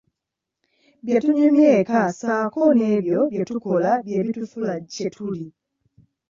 [1.03, 5.47] Bye tunyumya eka ssaako n'ebyo bye tukola bye bitufuula kye tuli.